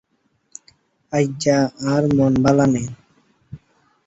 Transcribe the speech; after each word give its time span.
আইজ্জা 1.13 1.57
আর 1.91 2.03
মন 2.17 2.33
ভালা 2.43 2.65
নো। 2.73 2.83